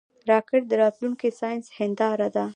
[0.29, 2.45] راکټ د راتلونکي ساینس هنداره ده